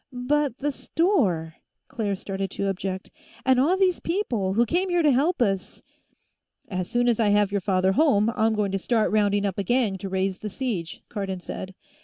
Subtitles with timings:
[0.25, 1.57] "But the store,"
[1.87, 3.11] Claire started to object.
[3.45, 5.83] "And all these people who came here to help us"
[6.67, 9.63] "As soon as I have your father home, I'm going to start rounding up a
[9.63, 11.75] gang to raise the siege," Cardon said.